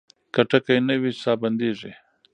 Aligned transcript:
که 0.33 0.41
ټکی 0.49 0.77
نه 0.87 0.95
وي 1.01 1.11
ساه 1.21 1.35
بندېږي. 1.41 1.93